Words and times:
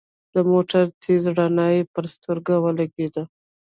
د 0.33 0.35
موټر 0.51 0.83
تېزه 1.01 1.31
رڼا 1.37 1.67
يې 1.75 1.81
پر 1.93 2.05
سترګو 2.13 2.55
ولګېده. 2.63 3.23